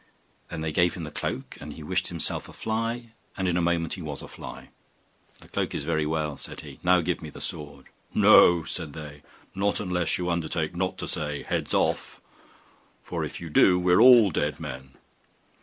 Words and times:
Then 0.49 0.61
they 0.61 0.71
gave 0.71 0.95
him 0.95 1.03
the 1.03 1.11
cloak, 1.11 1.59
and 1.61 1.73
he 1.73 1.83
wished 1.83 2.07
himself 2.07 2.49
a 2.49 2.53
fly, 2.53 3.11
and 3.37 3.47
in 3.47 3.55
a 3.55 3.61
moment 3.61 3.93
he 3.93 4.01
was 4.01 4.23
a 4.23 4.27
fly. 4.27 4.69
'The 5.39 5.49
cloak 5.49 5.75
is 5.75 5.83
very 5.83 6.07
well,' 6.07 6.37
said 6.37 6.61
he: 6.61 6.79
'now 6.81 7.01
give 7.01 7.21
me 7.21 7.29
the 7.29 7.39
sword.' 7.39 7.85
'No,' 8.11 8.63
said 8.63 8.93
they; 8.93 9.21
'not 9.53 9.79
unless 9.79 10.17
you 10.17 10.27
undertake 10.27 10.75
not 10.75 10.97
to 10.97 11.07
say, 11.07 11.43
"Heads 11.43 11.75
off!" 11.75 12.19
for 13.03 13.23
if 13.23 13.39
you 13.39 13.51
do 13.51 13.77
we 13.77 13.93
are 13.93 14.01
all 14.01 14.31
dead 14.31 14.59
men. 14.59 14.95